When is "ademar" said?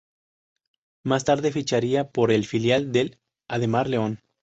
3.47-3.87